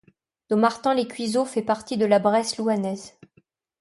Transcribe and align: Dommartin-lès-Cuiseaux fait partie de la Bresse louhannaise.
Dommartin-lès-Cuiseaux 0.49 1.45
fait 1.45 1.61
partie 1.61 1.95
de 1.95 2.07
la 2.07 2.17
Bresse 2.17 2.57
louhannaise. 2.57 3.19